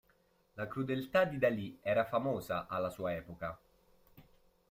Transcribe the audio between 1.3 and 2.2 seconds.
Dali era